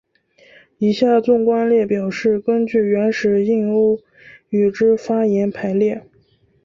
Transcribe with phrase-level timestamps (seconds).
[0.79, 3.99] 以下纵观列表是根据原始印欧
[4.49, 6.01] 语之发音排列。